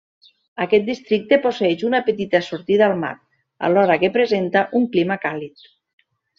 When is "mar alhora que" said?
3.03-4.13